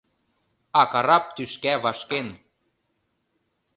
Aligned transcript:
А 0.79 0.81
карап 0.91 1.25
тӱшка 1.35 1.73
вашкен 1.83 2.27